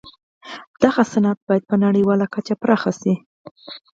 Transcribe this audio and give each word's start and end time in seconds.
دغه 0.83 1.01
صنعت 1.11 1.39
بايد 1.47 1.63
په 1.69 1.75
نړيواله 1.85 2.25
کچه 2.35 2.53
پراخ 2.61 2.83
شي. 3.01 3.13